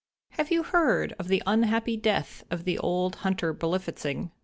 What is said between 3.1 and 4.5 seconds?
hunter Berlifitzing?"